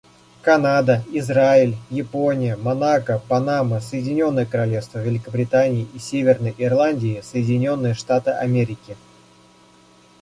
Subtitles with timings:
[0.41, 8.97] Канада, Израиль, Япония, Монако, Панама, Соединенное Королевство Великобритании и Северной Ирландии, Соединенные Штаты Америки.